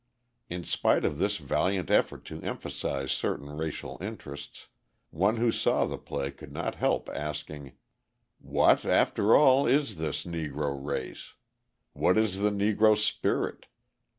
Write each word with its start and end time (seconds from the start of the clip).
In 0.49 0.63
spite 0.63 1.05
of 1.05 1.19
this 1.19 1.37
valiant 1.37 1.91
effort 1.91 2.25
to 2.25 2.41
emphasise 2.41 3.11
certain 3.11 3.51
racial 3.55 3.99
interests, 4.01 4.67
one 5.11 5.37
who 5.37 5.51
saw 5.51 5.85
the 5.85 5.99
play 5.99 6.31
could 6.31 6.51
not 6.51 6.73
help 6.73 7.07
asking: 7.09 7.73
"What, 8.39 8.83
after 8.83 9.35
all, 9.35 9.67
is 9.67 9.97
this 9.97 10.23
Negro 10.25 10.75
race? 10.83 11.35
What 11.93 12.17
is 12.17 12.39
the 12.39 12.49
Negro 12.49 12.97
spirit? 12.97 13.67